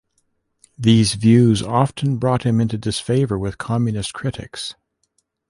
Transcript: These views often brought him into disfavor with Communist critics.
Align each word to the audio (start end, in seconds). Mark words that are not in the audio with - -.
These 0.79 1.13
views 1.13 1.61
often 1.61 2.17
brought 2.17 2.41
him 2.41 2.59
into 2.59 2.75
disfavor 2.75 3.37
with 3.37 3.59
Communist 3.59 4.13
critics. 4.15 4.73